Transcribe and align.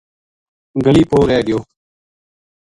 گلی 0.83 1.03
پو 1.09 1.17
رہ 1.29 1.39
گیو 1.45 1.59